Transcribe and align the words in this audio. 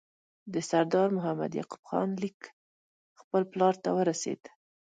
د 0.53 0.55
سردار 0.69 1.07
محمد 1.17 1.51
یعقوب 1.59 1.81
خان 1.89 2.09
لیک 2.21 2.39
خپل 3.19 3.41
پلار 3.51 3.73
ته 3.83 3.89
ورسېد. 3.97 4.41